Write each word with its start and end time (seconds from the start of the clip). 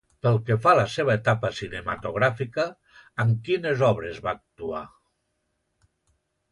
Pel 0.25 0.37
que 0.45 0.55
fa 0.61 0.71
a 0.75 0.77
la 0.79 0.85
seva 0.93 1.17
etapa 1.19 1.51
cinematogràfica, 1.57 2.65
en 3.25 3.37
quines 3.49 3.85
obres 3.93 4.21
va 4.29 4.35
actuar? 4.39 4.85